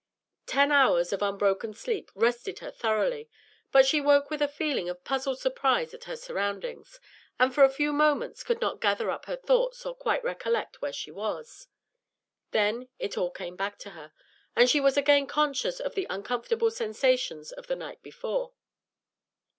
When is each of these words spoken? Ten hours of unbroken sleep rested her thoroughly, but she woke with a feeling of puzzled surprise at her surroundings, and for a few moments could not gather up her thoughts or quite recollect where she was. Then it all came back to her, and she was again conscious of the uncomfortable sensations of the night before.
Ten 0.47 0.71
hours 0.71 1.13
of 1.13 1.21
unbroken 1.21 1.75
sleep 1.75 2.09
rested 2.15 2.57
her 2.57 2.71
thoroughly, 2.71 3.29
but 3.71 3.85
she 3.85 4.01
woke 4.01 4.31
with 4.31 4.41
a 4.41 4.47
feeling 4.47 4.89
of 4.89 5.03
puzzled 5.03 5.37
surprise 5.39 5.93
at 5.93 6.05
her 6.05 6.15
surroundings, 6.15 6.99
and 7.39 7.53
for 7.53 7.63
a 7.63 7.69
few 7.69 7.93
moments 7.93 8.41
could 8.41 8.59
not 8.59 8.81
gather 8.81 9.11
up 9.11 9.27
her 9.27 9.35
thoughts 9.35 9.85
or 9.85 9.93
quite 9.93 10.23
recollect 10.23 10.81
where 10.81 10.91
she 10.91 11.11
was. 11.11 11.67
Then 12.49 12.87
it 12.97 13.15
all 13.15 13.29
came 13.29 13.55
back 13.55 13.77
to 13.77 13.91
her, 13.91 14.11
and 14.55 14.67
she 14.67 14.79
was 14.79 14.97
again 14.97 15.27
conscious 15.27 15.79
of 15.79 15.93
the 15.93 16.07
uncomfortable 16.09 16.71
sensations 16.71 17.51
of 17.51 17.67
the 17.67 17.75
night 17.75 18.01
before. 18.01 18.53